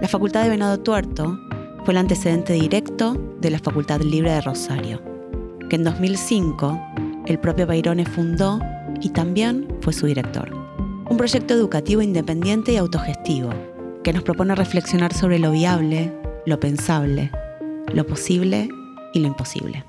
La 0.01 0.07
Facultad 0.07 0.45
de 0.45 0.51
Venado 0.51 0.79
Tuerto 0.79 1.37
fue 1.85 1.95
el 1.95 1.99
antecedente 1.99 2.53
directo 2.53 3.17
de 3.41 3.51
la 3.51 3.59
Facultad 3.59 4.01
Libre 4.03 4.31
de 4.31 4.41
Rosario, 4.41 5.03
que 5.69 5.75
en 5.75 5.83
2005 5.83 6.81
el 7.27 7.41
propio 7.41 7.67
Bairone 7.67 8.07
fundó 8.07 8.61
y 9.01 9.09
también 9.09 9.67
fue 9.81 9.93
su 9.93 10.07
director. 10.07 10.55
Un 11.11 11.17
proyecto 11.17 11.55
educativo 11.55 12.03
independiente 12.03 12.73
y 12.73 12.77
autogestivo 12.77 13.51
que 14.05 14.13
nos 14.13 14.23
propone 14.23 14.55
reflexionar 14.55 15.13
sobre 15.13 15.41
lo 15.41 15.51
viable, 15.51 16.13
lo 16.47 16.61
pensable, 16.61 17.33
lo 17.93 18.07
posible 18.07 18.69
y 19.13 19.19
lo 19.19 19.27
imposible. 19.27 19.88